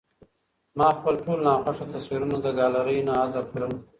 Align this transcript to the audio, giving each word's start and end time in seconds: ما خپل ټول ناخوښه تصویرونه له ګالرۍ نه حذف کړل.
ما 0.77 0.87
خپل 0.97 1.13
ټول 1.25 1.39
ناخوښه 1.47 1.85
تصویرونه 1.95 2.35
له 2.43 2.51
ګالرۍ 2.57 2.99
نه 3.07 3.13
حذف 3.21 3.45
کړل. 3.53 3.71